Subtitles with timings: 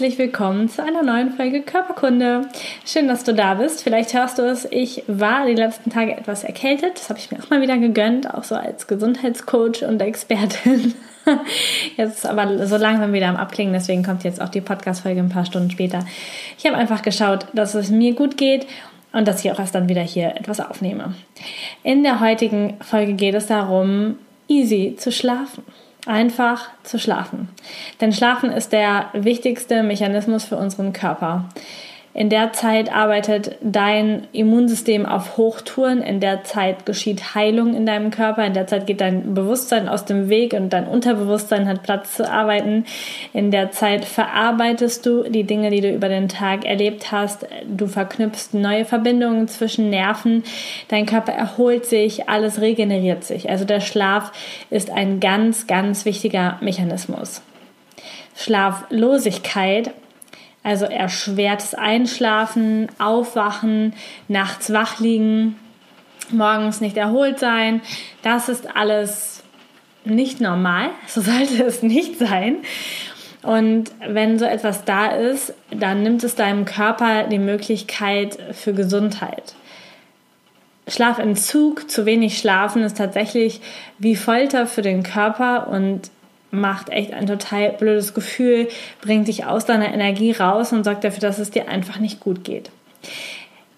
[0.00, 2.48] Herzlich willkommen zu einer neuen Folge Körperkunde.
[2.86, 3.82] Schön, dass du da bist.
[3.82, 6.94] Vielleicht hörst du es, ich war die letzten Tage etwas erkältet.
[6.94, 10.94] Das habe ich mir auch mal wieder gegönnt, auch so als Gesundheitscoach und Expertin.
[11.98, 15.28] Jetzt ist aber so langsam wieder am Abklingen, deswegen kommt jetzt auch die Podcast-Folge ein
[15.28, 16.06] paar Stunden später.
[16.56, 18.66] Ich habe einfach geschaut, dass es mir gut geht
[19.12, 21.14] und dass ich auch erst dann wieder hier etwas aufnehme.
[21.82, 24.16] In der heutigen Folge geht es darum,
[24.48, 25.62] easy zu schlafen
[26.06, 27.48] einfach zu schlafen.
[28.00, 31.48] Denn Schlafen ist der wichtigste Mechanismus für unseren Körper.
[32.12, 38.10] In der Zeit arbeitet dein Immunsystem auf Hochtouren, in der Zeit geschieht Heilung in deinem
[38.10, 42.16] Körper, in der Zeit geht dein Bewusstsein aus dem Weg und dein Unterbewusstsein hat Platz
[42.16, 42.84] zu arbeiten.
[43.32, 47.46] In der Zeit verarbeitest du die Dinge, die du über den Tag erlebt hast.
[47.64, 50.42] Du verknüpfst neue Verbindungen zwischen Nerven.
[50.88, 53.48] Dein Körper erholt sich, alles regeneriert sich.
[53.48, 54.32] Also der Schlaf
[54.68, 57.40] ist ein ganz, ganz wichtiger Mechanismus.
[58.34, 59.92] Schlaflosigkeit
[60.62, 63.94] also erschwertes Einschlafen, Aufwachen,
[64.28, 65.58] nachts wach liegen,
[66.30, 67.80] morgens nicht erholt sein.
[68.22, 69.42] Das ist alles
[70.04, 70.90] nicht normal.
[71.06, 72.58] So sollte es nicht sein.
[73.42, 79.54] Und wenn so etwas da ist, dann nimmt es deinem Körper die Möglichkeit für Gesundheit.
[80.86, 83.60] Schlafentzug, zu wenig schlafen ist tatsächlich
[83.98, 86.10] wie Folter für den Körper und
[86.50, 88.68] macht echt ein total blödes Gefühl,
[89.00, 92.44] bringt dich aus deiner Energie raus und sorgt dafür, dass es dir einfach nicht gut
[92.44, 92.70] geht.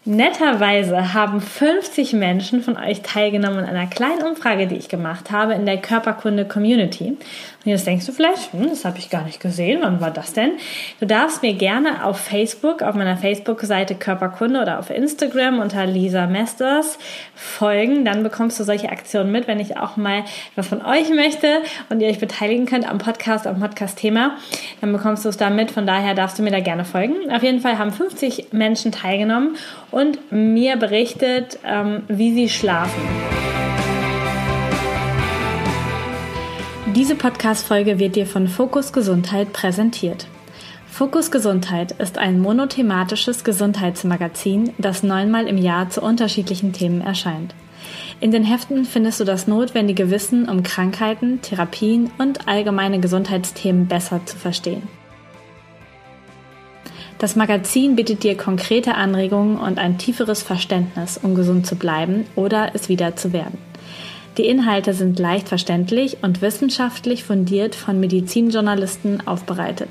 [0.05, 5.53] Netterweise haben 50 Menschen von euch teilgenommen an einer kleinen Umfrage, die ich gemacht habe
[5.55, 7.17] in der Körperkunde Community.
[7.65, 10.33] Und jetzt denkst du vielleicht, hm, das habe ich gar nicht gesehen, wann war das
[10.33, 10.55] denn?
[10.99, 16.27] Du darfst mir gerne auf Facebook, auf meiner Facebook-Seite Körperkunde oder auf Instagram unter Lisa
[16.27, 16.99] Mesters
[17.37, 18.05] folgen.
[18.05, 20.25] Dann bekommst du solche Aktionen mit, wenn ich auch mal
[20.57, 24.37] was von euch möchte und ihr euch beteiligen könnt am Podcast, am Podcast-Thema.
[24.81, 25.71] Dann bekommst du es da mit.
[25.71, 27.31] Von daher darfst du mir da gerne folgen.
[27.31, 29.57] Auf jeden Fall haben 50 Menschen teilgenommen
[29.93, 33.03] und mir berichtet, ähm, wie sie schlafen.
[36.95, 40.27] Diese Podcast-Folge wird dir von Fokus Gesundheit präsentiert.
[40.87, 47.55] Fokus Gesundheit ist ein monothematisches Gesundheitsmagazin, das neunmal im Jahr zu unterschiedlichen Themen erscheint.
[48.21, 54.21] In den Heften findest du das notwendige Wissen, um Krankheiten, Therapien und allgemeine Gesundheitsthemen besser
[54.27, 54.83] zu verstehen.
[57.23, 62.73] Das Magazin bietet dir konkrete Anregungen und ein tieferes Verständnis, um gesund zu bleiben oder
[62.75, 63.59] es wieder zu werden.
[64.39, 69.89] Die Inhalte sind leicht verständlich und wissenschaftlich fundiert von Medizinjournalisten aufbereitet.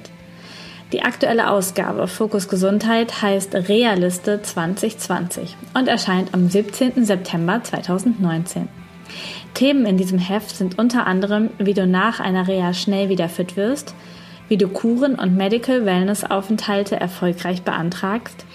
[0.92, 7.06] Die aktuelle Ausgabe Fokus Gesundheit heißt Realiste 2020 und erscheint am 17.
[7.06, 8.68] September 2019.
[9.54, 13.56] Themen in diesem Heft sind unter anderem, wie du nach einer Reha schnell wieder fit
[13.56, 13.96] wirst,
[14.52, 18.46] wie du Kuren und Medical Wellness Aufenthalte erfolgreich beantragst,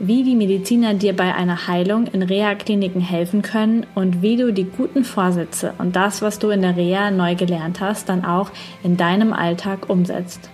[0.00, 4.64] wie die Mediziner dir bei einer Heilung in Reha-Kliniken helfen können und wie du die
[4.64, 8.50] guten Vorsätze und das, was du in der Reha neu gelernt hast, dann auch
[8.82, 10.50] in deinem Alltag umsetzt.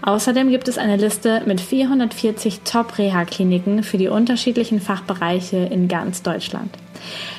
[0.00, 6.70] Außerdem gibt es eine Liste mit 440 Top-Reha-Kliniken für die unterschiedlichen Fachbereiche in ganz Deutschland.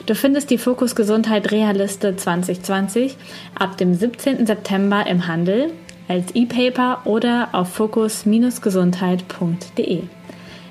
[0.05, 3.17] Du findest die Fokus Gesundheit Reha-Liste 2020
[3.57, 4.45] ab dem 17.
[4.45, 5.71] September im Handel
[6.09, 10.03] als E-Paper oder auf fokus-gesundheit.de.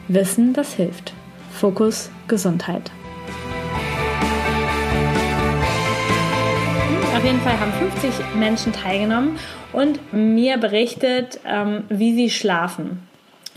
[0.08, 1.14] Wissen, das hilft.
[1.52, 2.90] Fokus Gesundheit.
[7.16, 9.38] Auf jeden Fall haben 50 Menschen teilgenommen
[9.72, 13.07] und mir berichtet, ähm, wie sie schlafen.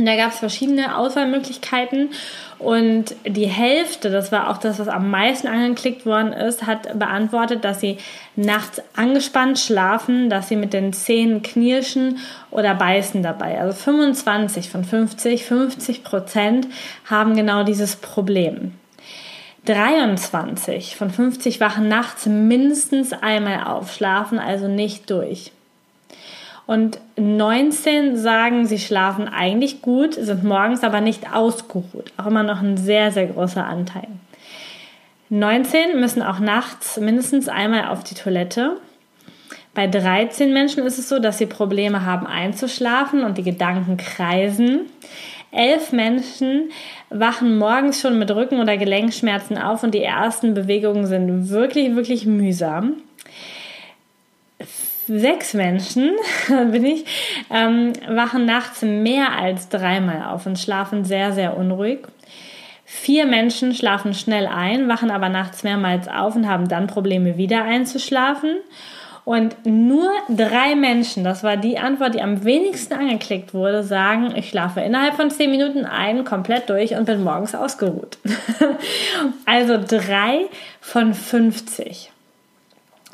[0.02, 2.10] Und da gab es verschiedene Auswahlmöglichkeiten
[2.58, 7.64] und die Hälfte, das war auch das, was am meisten angeklickt worden ist, hat beantwortet,
[7.64, 7.98] dass sie
[8.36, 12.18] nachts angespannt schlafen, dass sie mit den Zähnen knirschen
[12.50, 13.62] oder beißen dabei.
[13.62, 16.66] Also 25 von 50, 50 Prozent
[17.08, 18.72] haben genau dieses Problem.
[19.66, 25.52] 23 von 50 wachen nachts mindestens einmal auf, schlafen also nicht durch.
[26.68, 32.14] Und 19 sagen, sie schlafen eigentlich gut, sind morgens aber nicht ausgeruht.
[32.18, 34.08] Auch immer noch ein sehr, sehr großer Anteil.
[35.30, 38.78] 19 müssen auch nachts mindestens einmal auf die Toilette.
[39.74, 44.82] Bei 13 Menschen ist es so, dass sie Probleme haben einzuschlafen und die Gedanken kreisen.
[45.52, 46.72] Elf Menschen
[47.10, 52.26] wachen morgens schon mit Rücken- oder Gelenkschmerzen auf und die ersten Bewegungen sind wirklich, wirklich
[52.26, 52.96] mühsam
[55.20, 56.12] sechs Menschen,
[56.48, 57.06] bin ich,
[57.50, 62.08] ähm, wachen nachts mehr als dreimal auf und schlafen sehr, sehr unruhig.
[62.86, 67.64] Vier Menschen schlafen schnell ein, wachen aber nachts mehrmals auf und haben dann Probleme wieder
[67.64, 68.58] einzuschlafen.
[69.24, 74.50] Und nur drei Menschen, das war die Antwort, die am wenigsten angeklickt wurde, sagen, ich
[74.50, 78.18] schlafe innerhalb von zehn Minuten ein, komplett durch und bin morgens ausgeruht.
[79.46, 80.48] also drei
[80.82, 82.12] von 50.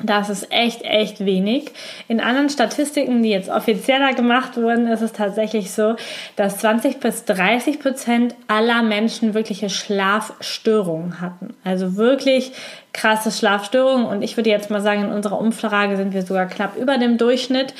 [0.02, 1.72] Das ist echt, echt wenig.
[2.06, 5.96] In anderen Statistiken, die jetzt offizieller gemacht wurden, ist es tatsächlich so,
[6.36, 11.54] dass 20 bis 30 Prozent aller Menschen wirkliche Schlafstörungen hatten.
[11.64, 12.52] Also wirklich
[12.98, 16.76] krasse Schlafstörungen und ich würde jetzt mal sagen, in unserer Umfrage sind wir sogar knapp
[16.76, 17.72] über dem Durchschnitt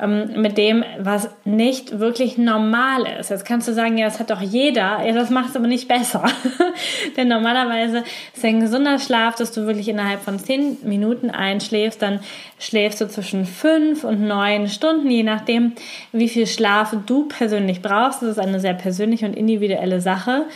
[0.00, 3.28] ähm, mit dem, was nicht wirklich normal ist.
[3.28, 5.88] Jetzt kannst du sagen, ja, das hat doch jeder, ja, das macht es aber nicht
[5.88, 6.24] besser.
[7.18, 8.02] Denn normalerweise
[8.34, 12.20] ist ein gesunder Schlaf, dass du wirklich innerhalb von zehn Minuten einschläfst, dann
[12.58, 15.72] schläfst du zwischen fünf und neun Stunden, je nachdem,
[16.12, 18.22] wie viel Schlaf du persönlich brauchst.
[18.22, 20.46] Das ist eine sehr persönliche und individuelle Sache.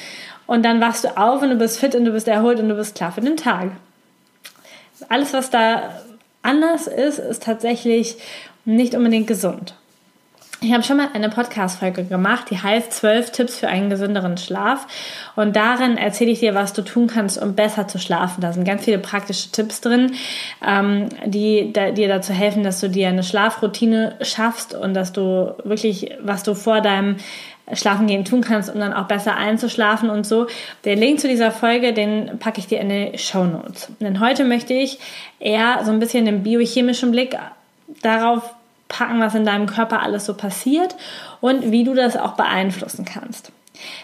[0.47, 2.77] Und dann wachst du auf und du bist fit und du bist erholt und du
[2.77, 3.73] bist klar für den Tag
[5.09, 6.01] alles, was da
[6.43, 8.17] anders ist, ist tatsächlich
[8.65, 9.75] nicht unbedingt gesund.
[10.63, 14.87] Ich habe schon mal eine Podcast-Folge gemacht, die heißt 12 Tipps für einen gesünderen Schlaf.
[15.37, 18.41] Und darin erzähle ich dir, was du tun kannst, um besser zu schlafen.
[18.41, 20.13] Da sind ganz viele praktische Tipps drin,
[20.67, 26.15] ähm, die dir dazu helfen, dass du dir eine Schlafroutine schaffst und dass du wirklich,
[26.23, 27.17] was du vor deinem
[27.73, 30.47] Schlafen gehen tun kannst, um dann auch besser einzuschlafen und so.
[30.85, 33.89] Den Link zu dieser Folge, den packe ich dir in die Show Notes.
[34.01, 34.99] Denn heute möchte ich
[35.41, 37.37] eher so ein bisschen den biochemischen Blick
[38.03, 38.55] darauf
[38.89, 40.95] packen, was in deinem Körper alles so passiert
[41.41, 43.51] und wie du das auch beeinflussen kannst.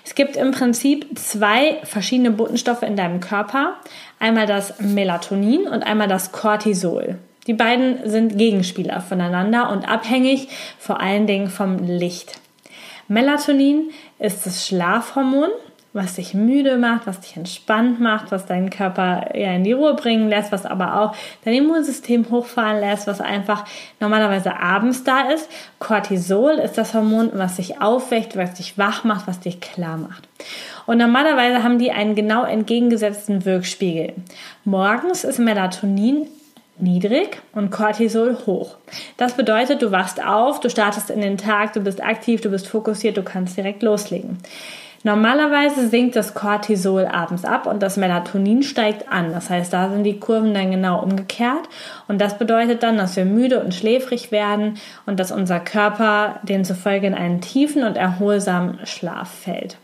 [0.05, 3.75] Es gibt im Prinzip zwei verschiedene Botenstoffe in deinem Körper.
[4.19, 7.19] Einmal das Melatonin und einmal das Cortisol.
[7.47, 10.49] Die beiden sind Gegenspieler voneinander und abhängig
[10.79, 12.42] vor allen Dingen vom Licht.
[13.12, 15.50] Melatonin ist das Schlafhormon,
[15.93, 19.93] was dich müde macht, was dich entspannt macht, was deinen Körper eher in die Ruhe
[19.93, 21.14] bringen lässt, was aber auch
[21.44, 23.67] dein Immunsystem hochfahren lässt, was einfach
[24.00, 25.50] normalerweise abends da ist.
[25.79, 30.26] Cortisol ist das Hormon, was dich aufweckt, was dich wach macht, was dich klar macht.
[30.87, 34.15] Und normalerweise haben die einen genau entgegengesetzten Wirkspiegel.
[34.65, 36.29] Morgens ist Melatonin
[36.78, 38.76] niedrig und Cortisol hoch.
[39.16, 42.66] Das bedeutet, du wachst auf, du startest in den Tag, du bist aktiv, du bist
[42.66, 44.38] fokussiert, du kannst direkt loslegen.
[45.04, 49.32] Normalerweise sinkt das Cortisol abends ab und das Melatonin steigt an.
[49.32, 51.69] Das heißt, da sind die Kurven dann genau umgekehrt.
[52.06, 57.08] Und das bedeutet dann, dass wir müde und schläfrig werden und dass unser Körper demzufolge
[57.08, 59.76] in einen tiefen und erholsamen Schlaf fällt.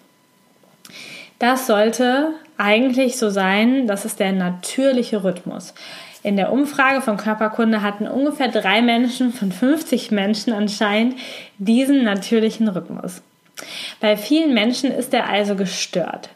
[1.41, 5.75] Das sollte eigentlich so sein, das ist der natürliche Rhythmus.
[6.29, 11.15] In der Umfrage von Körperkunde hatten ungefähr drei Menschen von 50 Menschen anscheinend
[11.57, 13.23] diesen natürlichen Rhythmus.
[13.99, 16.29] Bei vielen Menschen ist er also gestört.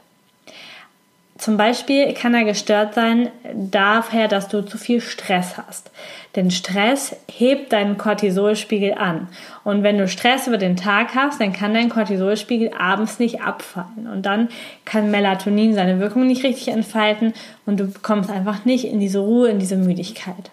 [1.42, 5.90] Zum Beispiel kann er gestört sein daher, dass du zu viel Stress hast.
[6.36, 9.26] Denn Stress hebt deinen Cortisolspiegel an.
[9.64, 14.06] Und wenn du Stress über den Tag hast, dann kann dein Cortisolspiegel abends nicht abfallen.
[14.06, 14.50] Und dann
[14.84, 17.32] kann Melatonin seine Wirkung nicht richtig entfalten
[17.66, 20.52] und du kommst einfach nicht in diese Ruhe, in diese Müdigkeit.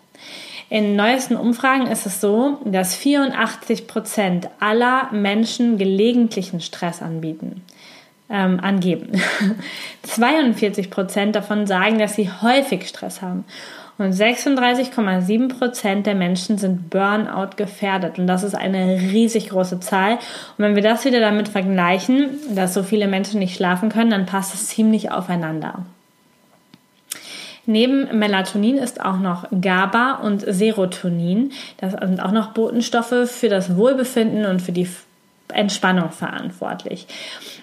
[0.71, 7.61] In neuesten Umfragen ist es so, dass 84 Prozent aller Menschen gelegentlichen Stress anbieten
[8.29, 9.11] ähm, angeben.
[10.03, 13.45] 42 Prozent davon sagen, dass sie häufig Stress haben.
[13.97, 18.17] Und 36,7 Prozent der Menschen sind Burnout gefährdet.
[18.17, 20.13] Und das ist eine riesig große Zahl.
[20.13, 20.19] Und
[20.59, 24.53] wenn wir das wieder damit vergleichen, dass so viele Menschen nicht schlafen können, dann passt
[24.53, 25.83] es ziemlich aufeinander.
[27.65, 31.51] Neben Melatonin ist auch noch GABA und Serotonin.
[31.77, 34.87] Das sind auch noch Botenstoffe für das Wohlbefinden und für die
[35.53, 37.07] Entspannung verantwortlich.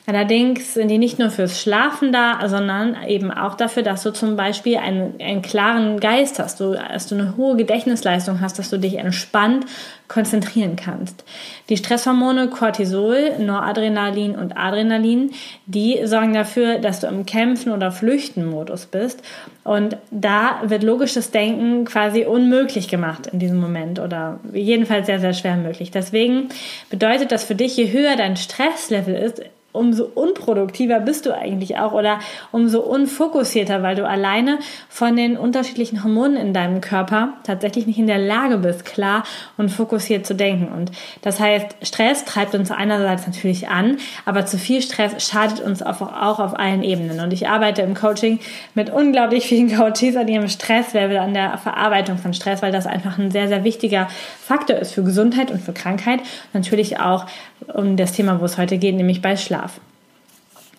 [0.07, 4.37] Allerdings sind die nicht nur fürs Schlafen da, sondern eben auch dafür, dass du zum
[4.37, 8.79] Beispiel einen, einen klaren Geist hast, du, dass du eine hohe Gedächtnisleistung hast, dass du
[8.79, 9.67] dich entspannt
[10.09, 11.25] konzentrieren kannst.
[11.69, 15.33] Die Stresshormone Cortisol, Noradrenalin und Adrenalin,
[15.67, 19.23] die sorgen dafür, dass du im Kämpfen- oder Flüchten-Modus bist.
[19.65, 25.35] Und da wird logisches Denken quasi unmöglich gemacht in diesem Moment oder jedenfalls sehr, sehr
[25.35, 25.91] schwer möglich.
[25.91, 26.49] Deswegen
[26.91, 29.43] bedeutet das für dich, je höher dein Stresslevel ist,
[29.77, 32.19] umso unproduktiver bist du eigentlich auch oder
[32.53, 38.07] umso unfokussierter, weil du alleine von den unterschiedlichen Hormonen in deinem Körper tatsächlich nicht in
[38.07, 39.25] der Lage bist, klar
[39.57, 40.73] und fokussiert zu denken.
[40.73, 40.91] Und
[41.23, 46.01] das heißt, Stress treibt uns einerseits natürlich an, aber zu viel Stress schadet uns auch
[46.41, 47.21] auf allen Ebenen.
[47.21, 48.41] Und ich arbeite im Coaching
[48.75, 53.19] mit unglaublich vielen Coaches an ihrem Stresslevel, an der Verarbeitung von Stress, weil das einfach
[53.19, 54.09] ein sehr, sehr wichtiger
[54.41, 56.21] Faktor ist für Gesundheit und für Krankheit.
[56.53, 57.27] Natürlich auch
[57.73, 59.81] um das Thema, wo es heute geht, nämlich bei Schlaf.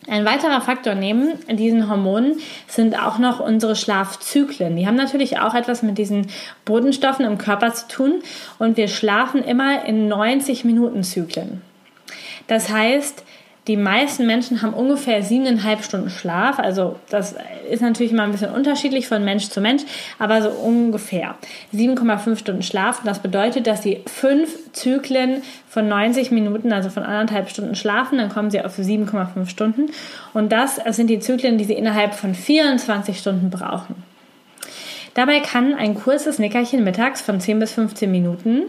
[0.10, 4.77] Ein weiterer Faktor neben diesen Hormonen sind auch noch unsere Schlafzyklen.
[4.77, 6.27] Die haben natürlich auch etwas mit diesen
[6.63, 8.13] Bodenstoffen im Körper zu tun
[8.57, 11.62] und wir schlafen immer in 90 Minuten Zyklen.
[12.48, 13.25] Das heißt,
[13.67, 16.57] die meisten Menschen haben ungefähr siebeneinhalb Stunden Schlaf.
[16.57, 17.36] Also das
[17.69, 19.83] ist natürlich mal ein bisschen unterschiedlich von Mensch zu Mensch,
[20.19, 21.36] aber so ungefähr
[21.75, 23.01] 7,5 Stunden Schlaf.
[23.03, 28.29] Das bedeutet, dass sie fünf Zyklen von 90 Minuten, also von anderthalb Stunden schlafen, dann
[28.29, 29.88] kommen sie auf 7,5 Stunden.
[30.33, 33.95] Und das sind die Zyklen, die sie innerhalb von 24 Stunden brauchen.
[35.13, 38.65] Dabei kann ein kurzes Nickerchen mittags von 10 bis 15 Minuten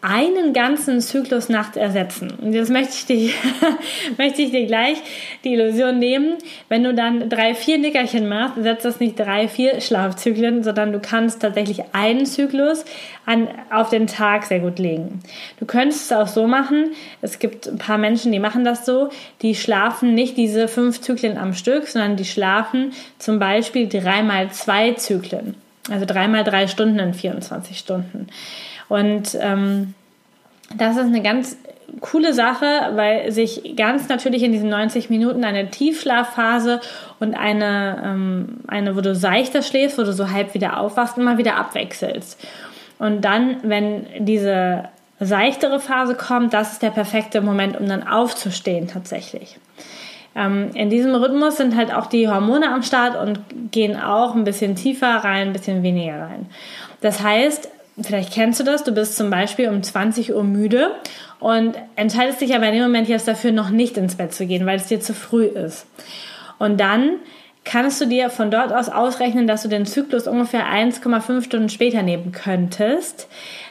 [0.00, 2.32] einen ganzen Zyklus nachts ersetzen.
[2.40, 3.32] Und jetzt möchte ich, dir,
[4.18, 4.98] möchte ich dir gleich
[5.42, 6.34] die Illusion nehmen,
[6.68, 11.00] wenn du dann drei, vier Nickerchen machst, setzt das nicht drei, vier Schlafzyklen, sondern du
[11.00, 12.84] kannst tatsächlich einen Zyklus
[13.26, 15.20] an, auf den Tag sehr gut legen.
[15.58, 19.10] Du könntest es auch so machen, es gibt ein paar Menschen, die machen das so,
[19.42, 24.92] die schlafen nicht diese fünf Zyklen am Stück, sondern die schlafen zum Beispiel dreimal zwei
[24.92, 25.56] Zyklen.
[25.90, 28.28] Also dreimal drei Stunden in 24 Stunden.
[28.88, 29.94] Und ähm,
[30.76, 31.56] das ist eine ganz
[32.00, 36.80] coole Sache, weil sich ganz natürlich in diesen 90 Minuten eine Tiefschlafphase
[37.18, 41.38] und eine, ähm, eine, wo du seichter schläfst, wo du so halb wieder aufwachst, immer
[41.38, 42.38] wieder abwechselst.
[42.98, 44.88] Und dann, wenn diese
[45.20, 49.58] seichtere Phase kommt, das ist der perfekte Moment, um dann aufzustehen tatsächlich.
[50.36, 53.40] Ähm, in diesem Rhythmus sind halt auch die Hormone am Start und
[53.72, 56.46] gehen auch ein bisschen tiefer rein, ein bisschen weniger rein.
[57.00, 57.68] Das heißt,
[58.00, 60.92] Vielleicht kennst du das, du bist zum Beispiel um 20 Uhr müde
[61.40, 64.66] und entscheidest dich aber in dem Moment jetzt dafür, noch nicht ins Bett zu gehen,
[64.66, 65.86] weil es dir zu früh ist.
[66.58, 67.16] Und dann
[67.68, 72.02] kannst du dir von dort aus ausrechnen, dass du den Zyklus ungefähr 1,5 Stunden später
[72.02, 73.28] nehmen könntest.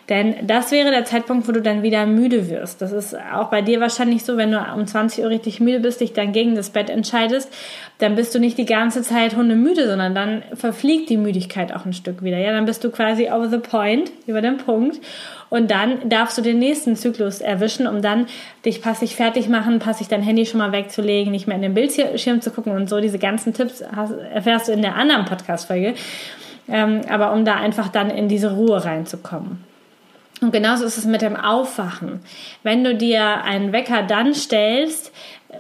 [0.08, 2.82] Denn das wäre der Zeitpunkt, wo du dann wieder müde wirst.
[2.82, 6.00] Das ist auch bei dir wahrscheinlich so, wenn du um 20 Uhr richtig müde bist,
[6.00, 7.52] dich dann gegen das Bett entscheidest,
[7.98, 11.94] dann bist du nicht die ganze Zeit hundemüde, sondern dann verfliegt die Müdigkeit auch ein
[11.94, 12.38] Stück wieder.
[12.38, 15.02] Ja, dann bist du quasi over the point, über den Punkt.
[15.50, 18.28] Und dann darfst du den nächsten Zyklus erwischen, um dann
[18.66, 22.42] dich passig fertig machen, passig dein Handy schon mal wegzulegen, nicht mehr in den Bildschirm
[22.42, 23.00] zu gucken und so.
[23.00, 25.94] Diese ganzen Tipps erfährst du in der anderen Podcast-Folge.
[26.70, 29.64] Ähm, aber um da einfach dann in diese Ruhe reinzukommen.
[30.42, 32.20] Und genauso ist es mit dem Aufwachen.
[32.62, 35.12] Wenn du dir einen Wecker dann stellst,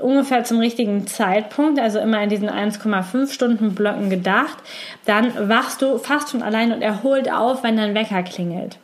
[0.01, 4.57] ungefähr zum richtigen Zeitpunkt, also immer in diesen 1,5 Stunden Blöcken gedacht,
[5.05, 8.77] dann wachst du fast schon allein und erholt auf, wenn dein Wecker klingelt.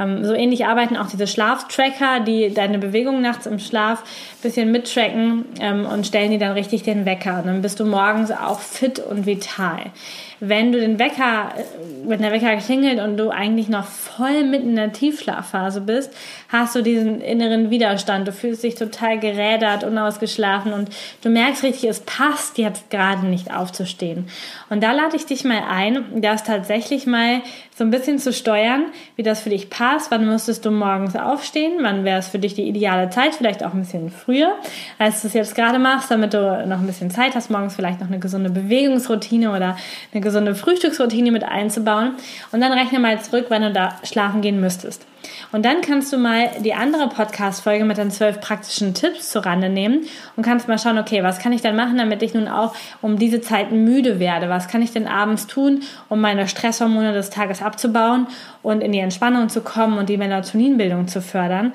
[0.00, 4.72] Ähm, so ähnlich arbeiten auch diese Schlaftracker, die deine Bewegung nachts im Schlaf ein bisschen
[4.72, 7.42] mittracken ähm, und stellen dir dann richtig den Wecker.
[7.44, 9.92] Dann bist du morgens auch fit und vital.
[10.40, 11.62] Wenn du den Wecker, äh,
[12.08, 16.12] wenn der Wecker klingelt und du eigentlich noch voll mitten in der Tiefschlafphase bist,
[16.48, 18.26] hast du diesen inneren Widerstand.
[18.26, 20.88] Du fühlst dich total gerädert, unausgeschlafen und
[21.22, 24.28] du merkst richtig, es passt jetzt gerade nicht aufzustehen.
[24.70, 27.42] Und da lade ich dich mal ein, das tatsächlich mal
[27.80, 30.10] so ein bisschen zu steuern, wie das für dich passt.
[30.10, 31.78] Wann müsstest du morgens aufstehen?
[31.80, 33.34] Wann wäre es für dich die ideale Zeit?
[33.34, 34.52] Vielleicht auch ein bisschen früher,
[34.98, 38.00] als du es jetzt gerade machst, damit du noch ein bisschen Zeit hast, morgens vielleicht
[38.00, 39.76] noch eine gesunde Bewegungsroutine oder
[40.12, 42.12] eine gesunde Frühstücksroutine mit einzubauen.
[42.52, 45.04] Und dann rechne mal zurück, wann du da schlafen gehen müsstest.
[45.52, 49.68] Und dann kannst du mal die andere Podcast-Folge mit den zwölf praktischen Tipps zur Rande
[49.68, 50.06] nehmen
[50.36, 53.18] und kannst mal schauen, okay, was kann ich denn machen, damit ich nun auch um
[53.18, 54.48] diese Zeiten müde werde?
[54.48, 58.28] Was kann ich denn abends tun, um meine Stresshormone des Tages abzubauen
[58.62, 61.72] und in die Entspannung zu kommen und die Melatoninbildung zu fördern?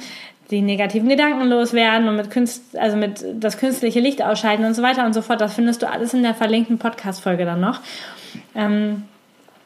[0.52, 4.84] Die negativen Gedanken loswerden und mit Künst, also mit das künstliche Licht ausschalten und so
[4.84, 5.42] weiter und so fort.
[5.42, 7.82] Das findest du alles in der verlinkten Podcast-Folge dann noch.
[8.54, 9.04] Ähm,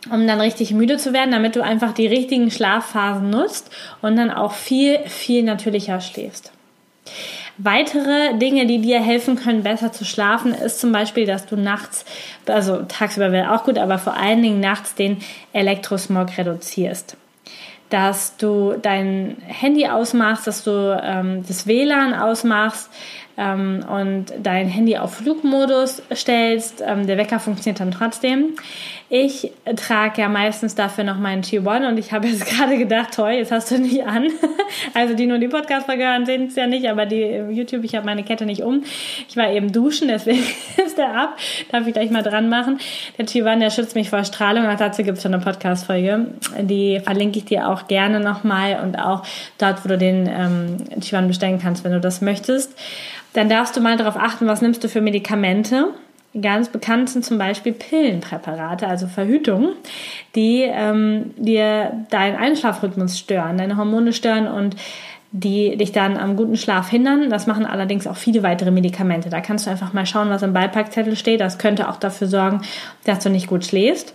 [0.10, 3.70] um dann richtig müde zu werden, damit du einfach die richtigen Schlafphasen nutzt
[4.02, 6.54] und dann auch viel, viel natürlicher schläfst.
[7.58, 12.06] Weitere Dinge, die dir helfen können, besser zu schlafen, ist zum Beispiel, dass du nachts,
[12.46, 15.18] also tagsüber wäre auch gut, aber vor allen Dingen nachts den
[15.52, 17.18] Elektrosmog reduzierst.
[17.90, 22.90] Dass du dein Handy ausmachst, dass du ähm, das WLAN ausmachst,
[23.40, 26.84] ähm, und dein Handy auf Flugmodus stellst.
[26.86, 28.56] Ähm, der Wecker funktioniert dann trotzdem.
[29.12, 33.32] Ich trage ja meistens dafür noch meinen T1 und ich habe jetzt gerade gedacht, toll,
[33.32, 34.28] jetzt hast du nicht an.
[34.94, 38.06] Also die nur die Podcast-Folge hören, sehen es ja nicht, aber die YouTube, ich habe
[38.06, 38.84] meine Kette nicht um.
[39.28, 40.44] Ich war eben duschen, deswegen
[40.86, 41.38] ist der ab.
[41.72, 42.80] Darf ich gleich mal dran machen.
[43.18, 44.68] Der T1, der schützt mich vor Strahlung.
[44.68, 46.28] Auch dazu gibt es schon eine Podcast-Folge.
[46.62, 49.24] Die verlinke ich dir auch gerne nochmal und auch
[49.58, 52.78] dort, wo du den ähm, T1 bestellen kannst, wenn du das möchtest.
[53.34, 55.88] Dann darfst du mal darauf achten, was nimmst du für Medikamente.
[56.40, 59.74] Ganz bekannt sind zum Beispiel Pillenpräparate, also Verhütung,
[60.36, 64.76] die ähm, dir deinen Einschlafrhythmus stören, deine Hormone stören und
[65.32, 67.32] die dich dann am guten Schlaf hindern.
[67.32, 69.30] Das machen allerdings auch viele weitere Medikamente.
[69.30, 71.42] Da kannst du einfach mal schauen, was im Beipackzettel steht.
[71.42, 72.62] Das könnte auch dafür sorgen,
[73.06, 74.14] dass du nicht gut schläfst.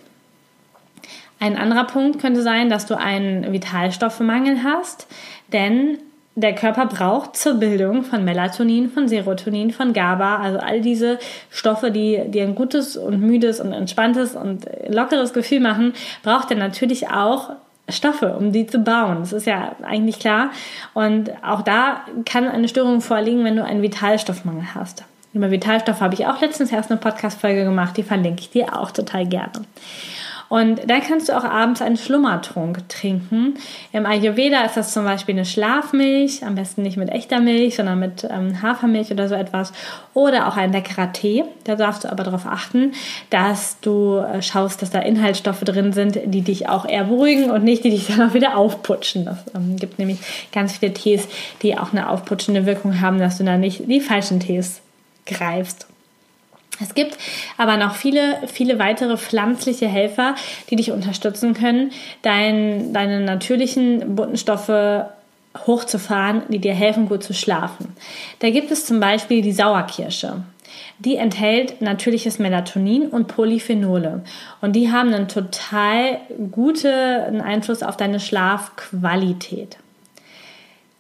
[1.41, 5.09] Ein anderer Punkt könnte sein, dass du einen Vitalstoffmangel hast,
[5.53, 5.99] denn
[6.37, 11.19] der Körper braucht zur Bildung von Melatonin, von Serotonin, von GABA, also all diese
[11.51, 16.57] Stoffe, die dir ein gutes und müdes und entspanntes und lockeres Gefühl machen, braucht er
[16.57, 17.51] natürlich auch
[17.89, 19.19] Stoffe, um die zu bauen.
[19.21, 20.51] Das ist ja eigentlich klar.
[20.95, 25.05] Und auch da kann eine Störung vorliegen, wenn du einen Vitalstoffmangel hast.
[25.35, 28.91] Über Vitalstoffe habe ich auch letztens erst eine Podcast-Folge gemacht, die verlinke ich dir auch
[28.91, 29.53] total gerne.
[30.55, 33.55] Und dann kannst du auch abends einen Schlummertrunk trinken.
[33.91, 37.99] Im Ayurveda ist das zum Beispiel eine Schlafmilch, am besten nicht mit echter Milch, sondern
[37.99, 39.73] mit ähm, Hafermilch oder so etwas.
[40.15, 41.43] Oder auch ein leckerer Tee.
[41.65, 42.93] Da darfst du aber darauf achten,
[43.31, 47.65] dass du äh, schaust, dass da Inhaltsstoffe drin sind, die dich auch eher beruhigen und
[47.65, 49.25] nicht, die dich dann auch wieder aufputschen.
[49.25, 50.21] Das ähm, gibt nämlich
[50.53, 51.27] ganz viele Tees,
[51.63, 54.83] die auch eine aufputschende Wirkung haben, dass du dann nicht die falschen Tees
[55.27, 55.89] greifst.
[56.81, 57.17] Es gibt
[57.57, 60.35] aber noch viele, viele weitere pflanzliche Helfer,
[60.71, 65.07] die dich unterstützen können, dein, deine natürlichen Botenstoffe
[65.67, 67.95] hochzufahren, die dir helfen, gut zu schlafen.
[68.41, 70.43] Da gibt es zum Beispiel die Sauerkirsche.
[70.99, 74.23] Die enthält natürliches Melatonin und Polyphenole.
[74.61, 76.19] Und die haben einen total
[76.51, 79.77] guten Einfluss auf deine Schlafqualität.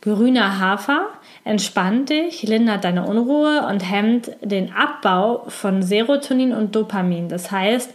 [0.00, 1.08] Grüner Hafer
[1.44, 7.28] entspannt dich, lindert deine Unruhe und hemmt den Abbau von Serotonin und Dopamin.
[7.28, 7.90] Das heißt,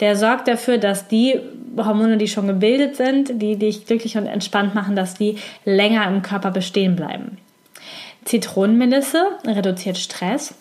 [0.00, 1.38] der sorgt dafür, dass die
[1.76, 6.22] Hormone, die schon gebildet sind, die dich glücklich und entspannt machen, dass die länger im
[6.22, 7.38] Körper bestehen bleiben.
[8.24, 10.54] Zitronenmelisse reduziert Stress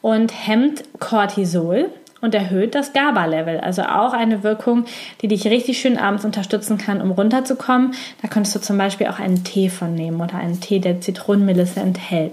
[0.00, 3.60] und hemmt Cortisol und erhöht das GABA-Level.
[3.60, 4.84] Also auch eine Wirkung,
[5.22, 7.92] die dich richtig schön abends unterstützen kann, um runterzukommen.
[8.22, 11.80] Da könntest du zum Beispiel auch einen Tee von nehmen oder einen Tee, der Zitronenmelisse
[11.80, 12.32] enthält.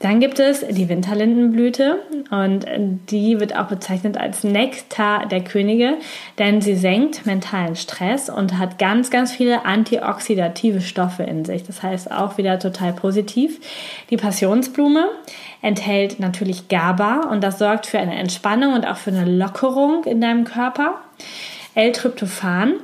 [0.00, 1.98] Dann gibt es die Winterlindenblüte
[2.30, 2.64] und
[3.10, 5.98] die wird auch bezeichnet als Nektar der Könige,
[6.38, 11.64] denn sie senkt mentalen Stress und hat ganz, ganz viele antioxidative Stoffe in sich.
[11.64, 13.60] Das heißt auch wieder total positiv.
[14.08, 15.06] Die Passionsblume
[15.62, 20.20] enthält natürlich GABA und das sorgt für eine Entspannung und auch für eine Lockerung in
[20.20, 20.94] deinem Körper.
[21.74, 22.74] L-Tryptophan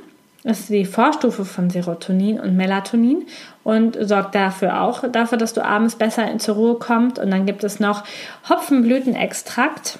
[0.43, 3.25] ist die Vorstufe von Serotonin und Melatonin
[3.63, 7.19] und sorgt dafür auch dafür, dass du abends besser zur Ruhe kommst.
[7.19, 8.03] Und dann gibt es noch
[8.49, 9.99] Hopfenblütenextrakt.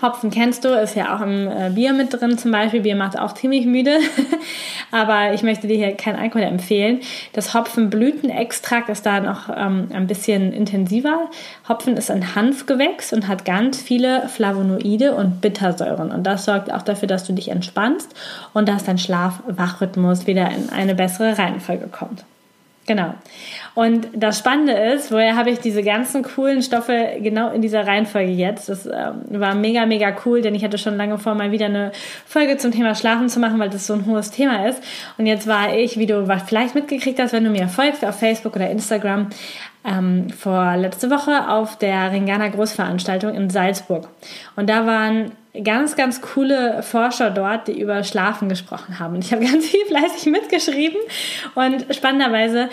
[0.00, 2.80] Hopfen kennst du, ist ja auch im äh, Bier mit drin zum Beispiel.
[2.80, 3.98] Bier macht auch ziemlich müde.
[4.90, 7.00] Aber ich möchte dir hier kein Alkohol empfehlen.
[7.34, 11.28] Das Hopfenblütenextrakt ist da noch ähm, ein bisschen intensiver.
[11.68, 16.12] Hopfen ist ein Hanfgewächs und hat ganz viele Flavonoide und Bittersäuren.
[16.12, 18.14] Und das sorgt auch dafür, dass du dich entspannst
[18.54, 22.24] und dass dein Schlaf-Wachrhythmus wieder in eine bessere Reihenfolge kommt.
[22.86, 23.14] Genau.
[23.74, 28.30] Und das Spannende ist, woher habe ich diese ganzen coolen Stoffe genau in dieser Reihenfolge
[28.30, 28.68] jetzt?
[28.68, 31.92] Das ähm, war mega, mega cool, denn ich hatte schon lange vor, mal wieder eine
[32.26, 34.82] Folge zum Thema Schlafen zu machen, weil das so ein hohes Thema ist.
[35.16, 38.54] Und jetzt war ich, wie du vielleicht mitgekriegt hast, wenn du mir folgst auf Facebook
[38.54, 39.30] oder Instagram,
[39.86, 44.08] ähm, vor letzte Woche auf der Ringana Großveranstaltung in Salzburg.
[44.56, 49.14] Und da waren ganz, ganz coole Forscher dort, die über Schlafen gesprochen haben.
[49.14, 50.98] Und ich habe ganz viel fleißig mitgeschrieben
[51.54, 52.68] und spannenderweise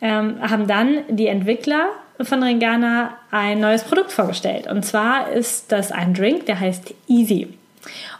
[0.00, 1.86] ähm, haben dann die Entwickler
[2.20, 4.66] von Ringana ein neues Produkt vorgestellt.
[4.66, 7.48] Und zwar ist das ein Drink, der heißt Easy.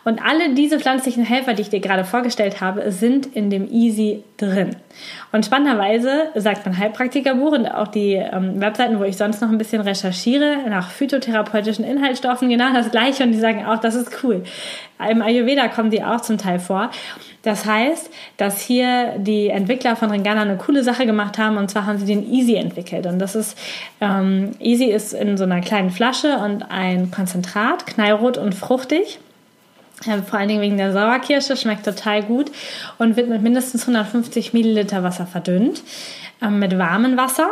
[0.05, 4.25] Und alle diese pflanzlichen Helfer, die ich dir gerade vorgestellt habe, sind in dem Easy
[4.37, 4.77] drin.
[5.31, 9.59] Und spannenderweise sagt mein Heilpraktikerbuch und auch die ähm, Webseiten, wo ich sonst noch ein
[9.59, 14.43] bisschen recherchiere, nach phytotherapeutischen Inhaltsstoffen genau das gleiche und die sagen auch, das ist cool.
[15.09, 16.91] Im Ayurveda kommen die auch zum Teil vor.
[17.43, 21.87] Das heißt, dass hier die Entwickler von Ringana eine coole Sache gemacht haben und zwar
[21.87, 23.07] haben sie den Easy entwickelt.
[23.07, 23.59] Und das ist,
[24.01, 29.19] ähm, Easy ist in so einer kleinen Flasche und ein Konzentrat, knallrot und fruchtig.
[30.01, 32.51] Vor allen Dingen wegen der Sauerkirsche, schmeckt total gut
[32.99, 35.83] und wird mit mindestens 150 Milliliter Wasser verdünnt,
[36.41, 37.51] ähm, mit warmem Wasser.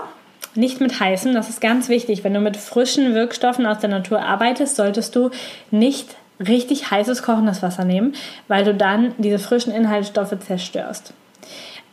[0.56, 2.24] nicht mit heißem, das ist ganz wichtig.
[2.24, 5.30] Wenn du mit frischen Wirkstoffen aus der Natur arbeitest, solltest du
[5.70, 8.14] nicht richtig heißes kochendes Wasser nehmen,
[8.48, 11.12] weil du dann diese frischen Inhaltsstoffe zerstörst.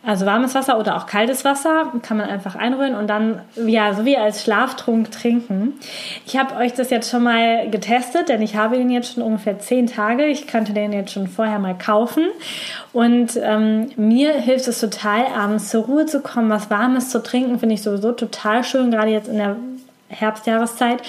[0.07, 4.05] Also warmes Wasser oder auch kaltes Wasser kann man einfach einrühren und dann, ja, so
[4.05, 5.73] wie als Schlaftrunk trinken.
[6.25, 9.59] Ich habe euch das jetzt schon mal getestet, denn ich habe den jetzt schon ungefähr
[9.59, 10.25] zehn Tage.
[10.27, 12.23] Ich könnte den jetzt schon vorher mal kaufen.
[12.93, 16.49] Und ähm, mir hilft es total, abends zur Ruhe zu kommen.
[16.49, 19.57] Was Warmes zu trinken, finde ich sowieso total schön, gerade jetzt in der
[20.09, 21.01] Herbstjahreszeit.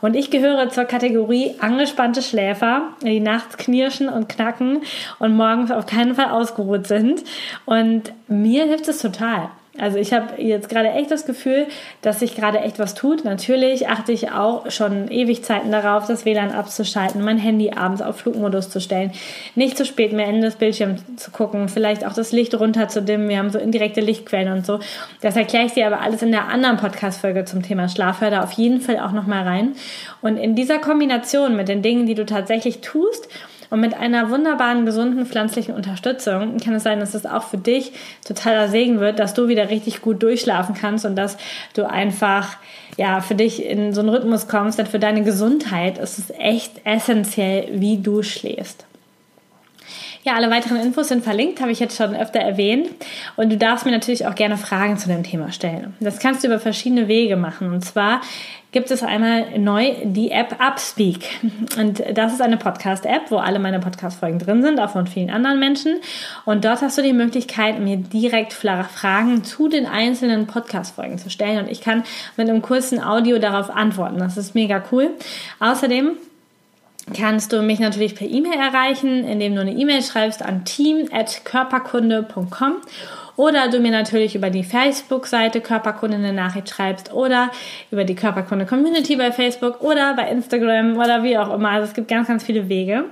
[0.00, 4.82] Und ich gehöre zur Kategorie angespannte Schläfer, die nachts knirschen und knacken
[5.18, 7.22] und morgens auf keinen Fall ausgeruht sind.
[7.64, 9.50] Und mir hilft es total.
[9.80, 11.66] Also ich habe jetzt gerade echt das Gefühl,
[12.02, 13.24] dass sich gerade echt was tut.
[13.24, 18.16] Natürlich achte ich auch schon ewig Zeiten darauf, das WLAN abzuschalten, mein Handy abends auf
[18.16, 19.12] Flugmodus zu stellen,
[19.54, 23.28] nicht zu spät mehr in das Bildschirm zu gucken, vielleicht auch das Licht runterzudimmen.
[23.28, 24.80] Wir haben so indirekte Lichtquellen und so.
[25.20, 28.20] Das erkläre ich dir aber alles in der anderen Podcast-Folge zum Thema Schlaf.
[28.20, 29.74] Hör da auf jeden Fall auch nochmal rein.
[30.22, 33.28] Und in dieser Kombination mit den Dingen, die du tatsächlich tust,
[33.70, 37.92] und mit einer wunderbaren, gesunden pflanzlichen Unterstützung kann es sein, dass es auch für dich
[38.26, 41.36] totaler Segen wird, dass du wieder richtig gut durchschlafen kannst und dass
[41.74, 42.56] du einfach
[42.96, 44.78] ja für dich in so einen Rhythmus kommst.
[44.78, 48.86] Denn für deine Gesundheit ist es echt essentiell, wie du schläfst.
[50.26, 52.88] Ja, alle weiteren Infos sind verlinkt, habe ich jetzt schon öfter erwähnt.
[53.36, 55.94] Und du darfst mir natürlich auch gerne Fragen zu dem Thema stellen.
[56.00, 57.72] Das kannst du über verschiedene Wege machen.
[57.72, 58.20] Und zwar
[58.72, 61.28] gibt es einmal neu die App Upspeak.
[61.78, 65.60] Und das ist eine Podcast-App, wo alle meine Podcast-Folgen drin sind, auch von vielen anderen
[65.60, 66.00] Menschen.
[66.44, 71.60] Und dort hast du die Möglichkeit, mir direkt Fragen zu den einzelnen Podcast-Folgen zu stellen.
[71.60, 72.02] Und ich kann
[72.36, 74.18] mit einem kurzen Audio darauf antworten.
[74.18, 75.10] Das ist mega cool.
[75.60, 76.16] Außerdem
[77.14, 82.76] kannst du mich natürlich per E-Mail erreichen, indem du eine E-Mail schreibst an team.körperkunde.com
[83.36, 87.50] oder du mir natürlich über die Facebook-Seite Körperkunde eine Nachricht schreibst oder
[87.90, 91.70] über die Körperkunde Community bei Facebook oder bei Instagram oder wie auch immer.
[91.70, 93.04] Also es gibt ganz, ganz viele Wege.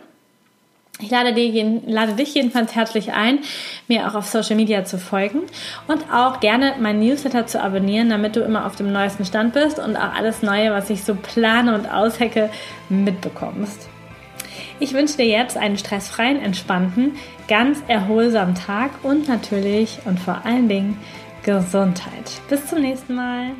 [1.01, 3.41] Ich lade, dir, lade dich jedenfalls herzlich ein,
[3.89, 5.41] mir auch auf Social Media zu folgen
[5.89, 9.81] und auch gerne mein Newsletter zu abonnieren, damit du immer auf dem neuesten Stand bist
[9.81, 12.49] und auch alles Neue, was ich so plane und aushecke,
[12.89, 13.89] mitbekommst.
[14.79, 17.17] Ich wünsche dir jetzt einen stressfreien, entspannten,
[17.49, 20.97] ganz erholsamen Tag und natürlich und vor allen Dingen
[21.43, 22.41] Gesundheit.
[22.49, 23.51] Bis zum nächsten Mal.